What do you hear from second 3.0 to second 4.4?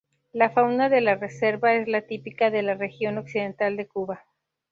occidental de Cuba.